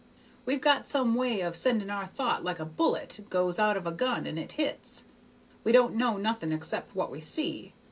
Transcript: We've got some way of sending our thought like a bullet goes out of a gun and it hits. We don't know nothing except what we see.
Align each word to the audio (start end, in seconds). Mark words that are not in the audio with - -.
We've 0.47 0.59
got 0.59 0.87
some 0.87 1.13
way 1.13 1.41
of 1.41 1.55
sending 1.55 1.91
our 1.91 2.07
thought 2.07 2.43
like 2.43 2.57
a 2.59 2.65
bullet 2.65 3.19
goes 3.29 3.59
out 3.59 3.77
of 3.77 3.85
a 3.85 3.91
gun 3.91 4.25
and 4.25 4.39
it 4.39 4.53
hits. 4.53 5.03
We 5.63 5.71
don't 5.71 5.93
know 5.93 6.17
nothing 6.17 6.51
except 6.51 6.95
what 6.95 7.11
we 7.11 7.21
see. 7.21 7.75